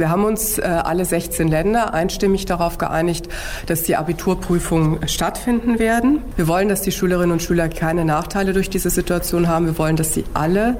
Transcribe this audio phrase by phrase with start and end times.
[0.00, 3.28] Wir haben uns äh, alle 16 Länder einstimmig darauf geeinigt,
[3.66, 6.22] dass die Abiturprüfungen stattfinden werden.
[6.36, 9.66] Wir wollen, dass die Schülerinnen und Schüler keine Nachteile durch diese Situation haben.
[9.66, 10.78] Wir wollen, dass sie alle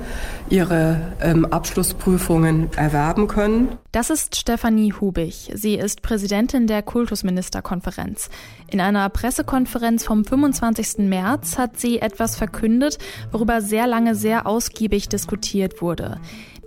[0.48, 3.68] ihre ähm, Abschlussprüfungen erwerben können.
[3.92, 5.50] Das ist Stefanie Hubig.
[5.54, 8.30] Sie ist Präsidentin der Kultusministerkonferenz.
[8.68, 11.08] In einer Pressekonferenz vom 25.
[11.08, 12.96] März hat sie etwas verkündet,
[13.32, 16.18] worüber sehr lange sehr ausgiebig diskutiert wurde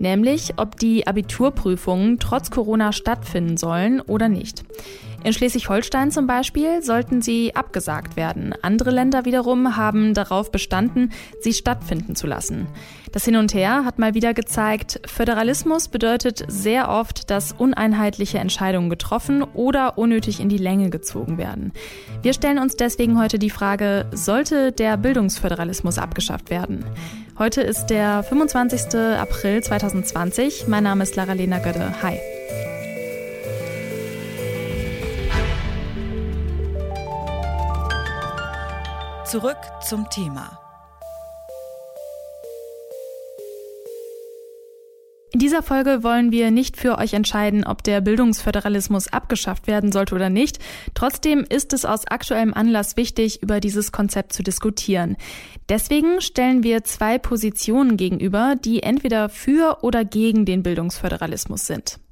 [0.03, 4.63] nämlich ob die Abiturprüfungen trotz Corona stattfinden sollen oder nicht.
[5.23, 8.53] In Schleswig-Holstein zum Beispiel sollten sie abgesagt werden.
[8.61, 12.67] Andere Länder wiederum haben darauf bestanden, sie stattfinden zu lassen.
[13.13, 18.89] Das Hin und Her hat mal wieder gezeigt, Föderalismus bedeutet sehr oft, dass uneinheitliche Entscheidungen
[18.89, 21.71] getroffen oder unnötig in die Länge gezogen werden.
[22.21, 26.83] Wir stellen uns deswegen heute die Frage, sollte der Bildungsföderalismus abgeschafft werden?
[27.39, 28.99] Heute ist der 25.
[28.99, 30.67] April 2020.
[30.67, 32.01] Mein Name ist Lara-Lena Götte.
[32.01, 32.19] Hi.
[39.33, 40.59] Zurück zum Thema.
[45.31, 50.13] In dieser Folge wollen wir nicht für euch entscheiden, ob der Bildungsföderalismus abgeschafft werden sollte
[50.13, 50.59] oder nicht.
[50.93, 55.17] Trotzdem ist es aus aktuellem Anlass wichtig, über dieses Konzept zu diskutieren.
[55.67, 62.02] Deswegen stellen wir zwei Positionen gegenüber, die entweder für oder gegen den Bildungsföderalismus sind.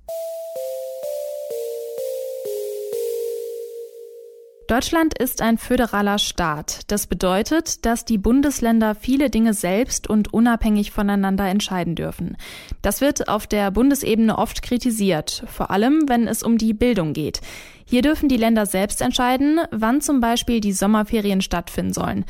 [4.71, 6.79] Deutschland ist ein föderaler Staat.
[6.87, 12.37] Das bedeutet, dass die Bundesländer viele Dinge selbst und unabhängig voneinander entscheiden dürfen.
[12.81, 17.41] Das wird auf der Bundesebene oft kritisiert, vor allem wenn es um die Bildung geht.
[17.83, 22.23] Hier dürfen die Länder selbst entscheiden, wann zum Beispiel die Sommerferien stattfinden sollen.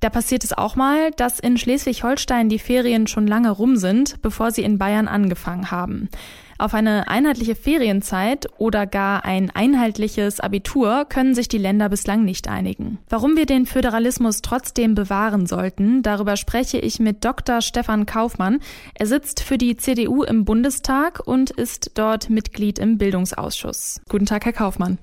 [0.00, 4.50] Da passiert es auch mal, dass in Schleswig-Holstein die Ferien schon lange rum sind, bevor
[4.50, 6.08] sie in Bayern angefangen haben.
[6.58, 12.48] Auf eine einheitliche Ferienzeit oder gar ein einheitliches Abitur können sich die Länder bislang nicht
[12.48, 12.98] einigen.
[13.08, 17.60] Warum wir den Föderalismus trotzdem bewahren sollten, darüber spreche ich mit Dr.
[17.60, 18.60] Stefan Kaufmann.
[18.94, 24.00] Er sitzt für die CDU im Bundestag und ist dort Mitglied im Bildungsausschuss.
[24.08, 24.98] Guten Tag, Herr Kaufmann.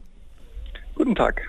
[0.96, 1.42] Guten Tag.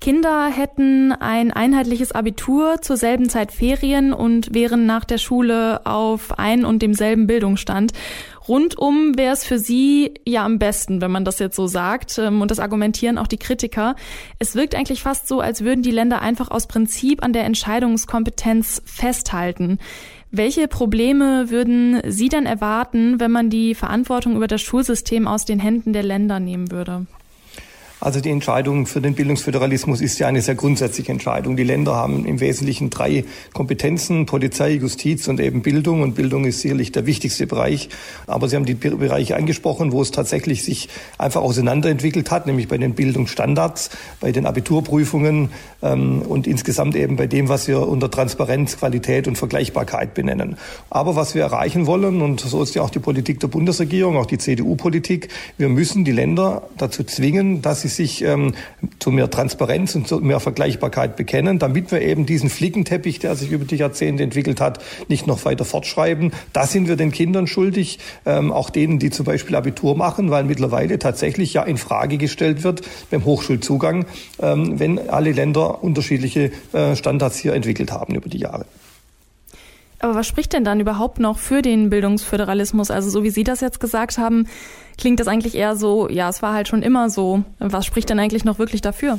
[0.00, 6.38] Kinder hätten ein einheitliches Abitur zur selben Zeit Ferien und wären nach der Schule auf
[6.38, 7.92] ein und demselben Bildungsstand.
[8.48, 12.18] Rundum wäre es für sie ja am besten, wenn man das jetzt so sagt.
[12.18, 13.94] Ähm, und das argumentieren auch die Kritiker.
[14.38, 18.82] Es wirkt eigentlich fast so, als würden die Länder einfach aus Prinzip an der Entscheidungskompetenz
[18.86, 19.78] festhalten.
[20.30, 25.58] Welche Probleme würden Sie dann erwarten, wenn man die Verantwortung über das Schulsystem aus den
[25.58, 27.06] Händen der Länder nehmen würde?
[28.00, 31.56] Also die Entscheidung für den Bildungsföderalismus ist ja eine sehr grundsätzliche Entscheidung.
[31.56, 36.02] Die Länder haben im Wesentlichen drei Kompetenzen, Polizei, Justiz und eben Bildung.
[36.02, 37.88] Und Bildung ist sicherlich der wichtigste Bereich.
[38.28, 40.88] Aber Sie haben die Bereiche angesprochen, wo es tatsächlich sich
[41.18, 45.50] einfach auseinanderentwickelt hat, nämlich bei den Bildungsstandards, bei den Abiturprüfungen
[45.82, 50.56] ähm, und insgesamt eben bei dem, was wir unter Transparenz, Qualität und Vergleichbarkeit benennen.
[50.88, 54.26] Aber was wir erreichen wollen, und so ist ja auch die Politik der Bundesregierung, auch
[54.26, 58.54] die CDU-Politik, wir müssen die Länder dazu zwingen, dass sie sie sich ähm,
[58.98, 63.50] zu mehr Transparenz und zu mehr Vergleichbarkeit bekennen, damit wir eben diesen Flickenteppich, der sich
[63.50, 66.32] über die Jahrzehnte entwickelt hat, nicht noch weiter fortschreiben.
[66.52, 70.44] Da sind wir den Kindern schuldig, ähm, auch denen, die zum Beispiel Abitur machen, weil
[70.44, 74.06] mittlerweile tatsächlich ja in Frage gestellt wird beim Hochschulzugang,
[74.40, 78.66] ähm, wenn alle Länder unterschiedliche äh, Standards hier entwickelt haben über die Jahre.
[80.00, 82.90] Aber was spricht denn dann überhaupt noch für den Bildungsföderalismus?
[82.90, 84.46] Also so wie Sie das jetzt gesagt haben,
[84.96, 87.42] klingt das eigentlich eher so, ja, es war halt schon immer so.
[87.58, 89.18] Was spricht denn eigentlich noch wirklich dafür?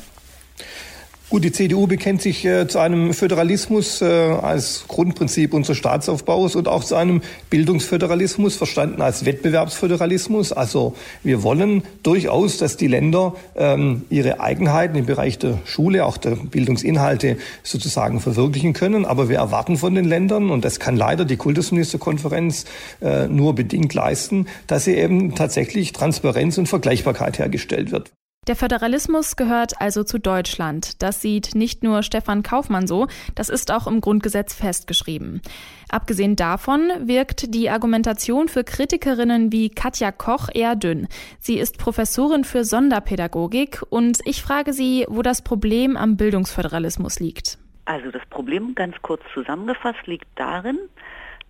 [1.29, 6.67] Gut, die CDU bekennt sich äh, zu einem Föderalismus äh, als Grundprinzip unseres Staatsaufbaus und
[6.67, 10.51] auch zu einem Bildungsföderalismus, verstanden als Wettbewerbsföderalismus.
[10.53, 16.17] Also wir wollen durchaus, dass die Länder ähm, ihre Eigenheiten im Bereich der Schule, auch
[16.17, 19.05] der Bildungsinhalte sozusagen verwirklichen können.
[19.05, 22.65] Aber wir erwarten von den Ländern, und das kann leider die Kultusministerkonferenz
[23.03, 28.09] äh, nur bedingt leisten, dass sie eben tatsächlich Transparenz und Vergleichbarkeit hergestellt wird.
[28.49, 31.03] Der Föderalismus gehört also zu Deutschland.
[31.03, 33.05] Das sieht nicht nur Stefan Kaufmann so,
[33.35, 35.43] das ist auch im Grundgesetz festgeschrieben.
[35.87, 41.07] Abgesehen davon wirkt die Argumentation für Kritikerinnen wie Katja Koch eher dünn.
[41.39, 47.59] Sie ist Professorin für Sonderpädagogik und ich frage sie, wo das Problem am Bildungsföderalismus liegt.
[47.85, 50.79] Also das Problem ganz kurz zusammengefasst liegt darin,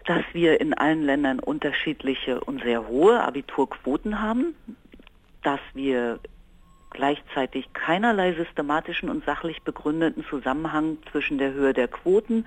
[0.05, 4.53] dass wir in allen Ländern unterschiedliche und sehr hohe Abiturquoten haben,
[5.43, 6.19] dass wir
[6.91, 12.45] gleichzeitig keinerlei systematischen und sachlich begründeten Zusammenhang zwischen der Höhe der Quoten,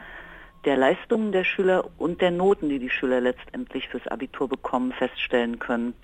[0.64, 5.58] der Leistungen der Schüler und der Noten, die die Schüler letztendlich fürs Abitur bekommen, feststellen
[5.58, 5.94] können.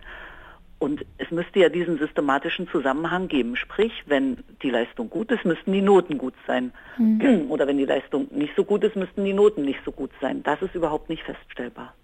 [0.80, 3.56] Und es müsste ja diesen systematischen Zusammenhang geben.
[3.56, 6.72] Sprich, wenn die Leistung gut ist, müssten die Noten gut sein.
[6.98, 7.46] Mhm.
[7.50, 10.42] Oder wenn die Leistung nicht so gut ist, müssten die Noten nicht so gut sein.
[10.44, 11.94] Das ist überhaupt nicht feststellbar.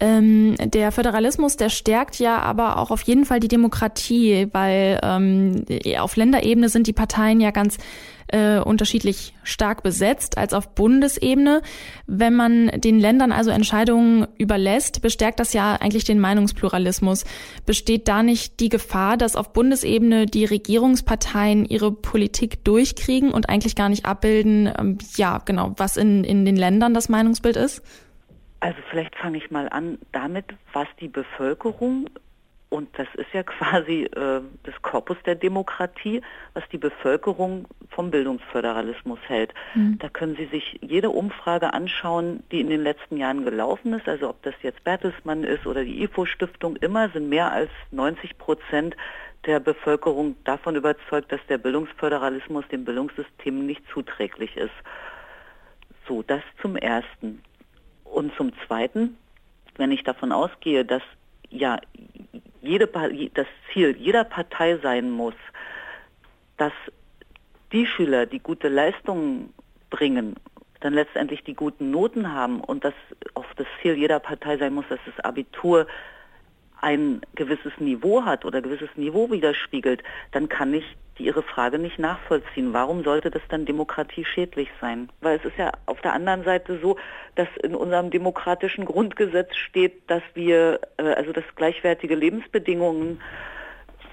[0.00, 5.64] Ähm, der Föderalismus, der stärkt ja aber auch auf jeden Fall die Demokratie, weil ähm,
[5.98, 7.78] auf Länderebene sind die Parteien ja ganz
[8.28, 11.62] äh, unterschiedlich stark besetzt als auf Bundesebene.
[12.06, 17.24] Wenn man den Ländern also Entscheidungen überlässt, bestärkt das ja eigentlich den Meinungspluralismus.
[17.64, 23.76] Besteht da nicht die Gefahr, dass auf Bundesebene die Regierungsparteien ihre Politik durchkriegen und eigentlich
[23.76, 27.82] gar nicht abbilden, ähm, ja, genau, was in, in den Ländern das Meinungsbild ist?
[28.64, 32.08] Also vielleicht fange ich mal an damit, was die Bevölkerung,
[32.70, 36.22] und das ist ja quasi äh, das Korpus der Demokratie,
[36.54, 39.52] was die Bevölkerung vom Bildungsföderalismus hält.
[39.74, 39.98] Mhm.
[39.98, 44.08] Da können Sie sich jede Umfrage anschauen, die in den letzten Jahren gelaufen ist.
[44.08, 48.96] Also ob das jetzt Bertelsmann ist oder die IFO-Stiftung, immer sind mehr als 90 Prozent
[49.44, 54.72] der Bevölkerung davon überzeugt, dass der Bildungsföderalismus dem Bildungssystem nicht zuträglich ist.
[56.08, 57.42] So, das zum Ersten.
[58.14, 59.18] Und zum Zweiten,
[59.76, 61.02] wenn ich davon ausgehe, dass
[61.50, 61.80] ja
[62.62, 62.86] jede,
[63.34, 65.34] das Ziel jeder Partei sein muss,
[66.56, 66.72] dass
[67.72, 69.52] die Schüler, die gute Leistungen
[69.90, 70.36] bringen,
[70.78, 72.94] dann letztendlich die guten Noten haben und dass
[73.34, 75.88] auch das Ziel jeder Partei sein muss, dass das Abitur
[76.80, 80.84] ein gewisses Niveau hat oder gewisses Niveau widerspiegelt, dann kann ich
[81.18, 82.72] die ihre Frage nicht nachvollziehen.
[82.72, 85.08] Warum sollte das dann demokratieschädlich sein?
[85.20, 86.96] Weil es ist ja auf der anderen Seite so,
[87.36, 93.20] dass in unserem demokratischen Grundgesetz steht, dass wir, äh, also dass gleichwertige Lebensbedingungen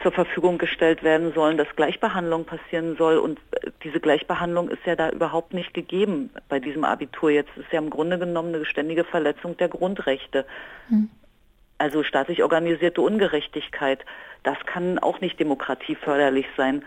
[0.01, 3.17] zur Verfügung gestellt werden sollen, dass Gleichbehandlung passieren soll.
[3.17, 7.31] Und äh, diese Gleichbehandlung ist ja da überhaupt nicht gegeben bei diesem Abitur.
[7.31, 10.45] Jetzt ist ja im Grunde genommen eine ständige Verletzung der Grundrechte.
[10.89, 11.09] Hm.
[11.81, 14.05] Also staatlich organisierte Ungerechtigkeit,
[14.43, 16.85] das kann auch nicht demokratieförderlich sein.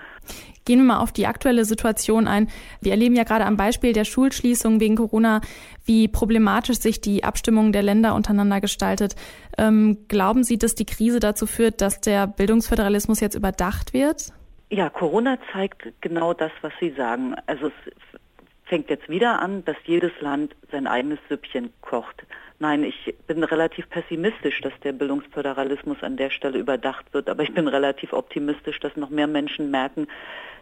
[0.64, 2.48] Gehen wir mal auf die aktuelle Situation ein.
[2.80, 5.40] Wir erleben ja gerade am Beispiel der Schulschließung wegen Corona,
[5.84, 9.16] wie problematisch sich die Abstimmung der Länder untereinander gestaltet.
[9.58, 14.32] Ähm, glauben Sie, dass die Krise dazu führt, dass der Bildungsföderalismus jetzt überdacht wird?
[14.70, 17.34] Ja, Corona zeigt genau das, was Sie sagen.
[17.46, 18.20] Also es
[18.64, 22.24] fängt jetzt wieder an, dass jedes Land sein eigenes Süppchen kocht.
[22.58, 27.52] Nein, ich bin relativ pessimistisch, dass der Bildungsföderalismus an der Stelle überdacht wird, aber ich
[27.52, 30.06] bin relativ optimistisch, dass noch mehr Menschen merken,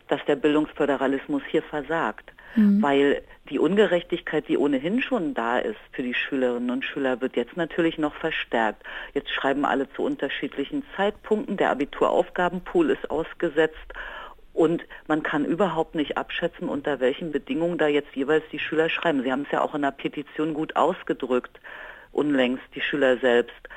[0.08, 2.32] dass der Bildungsföderalismus hier versagt.
[2.56, 2.82] Mhm.
[2.82, 7.56] Weil die Ungerechtigkeit, die ohnehin schon da ist für die Schülerinnen und Schüler, wird jetzt
[7.56, 8.82] natürlich noch verstärkt.
[9.14, 13.92] Jetzt schreiben alle zu unterschiedlichen Zeitpunkten, der Abituraufgabenpool ist ausgesetzt
[14.54, 19.22] und man kann überhaupt nicht abschätzen, unter welchen Bedingungen da jetzt jeweils die Schüler schreiben.
[19.22, 21.60] Sie haben es ja auch in der Petition gut ausgedrückt,
[22.12, 23.68] unlängst die Schüler selbst,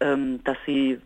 [0.00, 1.00] ähm, dass sie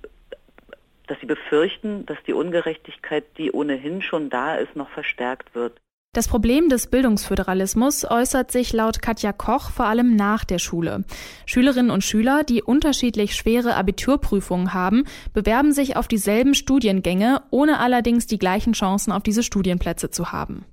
[1.07, 5.79] dass sie befürchten, dass die Ungerechtigkeit, die ohnehin schon da ist, noch verstärkt wird.
[6.15, 11.03] Das Problem des Bildungsföderalismus äußert sich laut Katja Koch vor allem nach der Schule.
[11.45, 18.29] Schülerinnen und Schüler, die unterschiedlich schwere Abiturprüfungen haben, bewerben sich auf dieselben Studiengänge, ohne allerdings
[18.29, 20.65] die gleichen Chancen auf diese Studienplätze zu haben.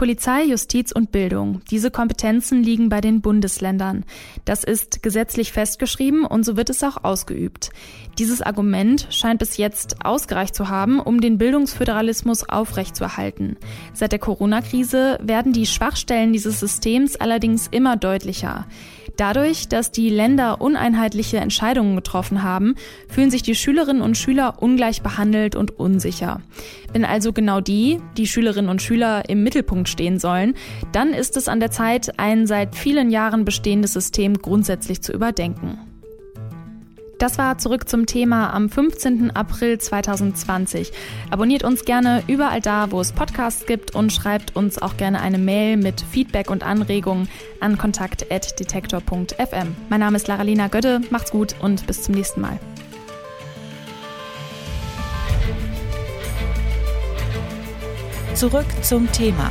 [0.00, 1.60] Polizei, Justiz und Bildung.
[1.70, 4.06] Diese Kompetenzen liegen bei den Bundesländern.
[4.46, 7.68] Das ist gesetzlich festgeschrieben und so wird es auch ausgeübt.
[8.18, 13.58] Dieses Argument scheint bis jetzt ausgereicht zu haben, um den Bildungsföderalismus aufrechtzuerhalten.
[13.92, 18.66] Seit der Corona-Krise werden die Schwachstellen dieses Systems allerdings immer deutlicher.
[19.20, 22.74] Dadurch, dass die Länder uneinheitliche Entscheidungen getroffen haben,
[23.06, 26.40] fühlen sich die Schülerinnen und Schüler ungleich behandelt und unsicher.
[26.94, 30.54] Wenn also genau die, die Schülerinnen und Schüler, im Mittelpunkt stehen sollen,
[30.92, 35.78] dann ist es an der Zeit, ein seit vielen Jahren bestehendes System grundsätzlich zu überdenken.
[37.20, 39.36] Das war zurück zum Thema am 15.
[39.36, 40.90] April 2020.
[41.30, 45.36] Abonniert uns gerne überall da, wo es Podcasts gibt und schreibt uns auch gerne eine
[45.36, 47.28] Mail mit Feedback und Anregungen
[47.60, 49.76] an kontakt.detektor.fm.
[49.90, 52.58] Mein Name ist Laralina Götte, macht's gut und bis zum nächsten Mal.
[58.34, 59.50] Zurück zum Thema